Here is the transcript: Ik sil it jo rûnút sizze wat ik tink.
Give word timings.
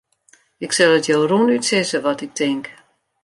Ik 0.65 0.71
sil 0.75 0.91
it 0.97 1.07
jo 1.09 1.17
rûnút 1.29 1.63
sizze 1.69 1.99
wat 2.03 2.23
ik 2.25 2.31
tink. 2.37 2.65